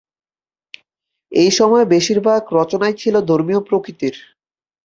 এই 1.31 1.51
সময়ে 1.51 1.85
বেশির 1.85 2.19
ভাগ 2.27 2.41
রচনা 2.53 2.87
ছিল 2.93 3.15
ধর্মীয় 3.29 3.61
প্রকৃতির। 3.67 4.15